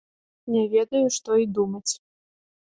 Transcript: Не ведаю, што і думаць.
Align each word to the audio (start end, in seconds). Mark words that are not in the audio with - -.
Не 0.53 0.63
ведаю, 0.71 1.01
што 1.17 1.37
і 1.43 1.47
думаць. 1.59 1.91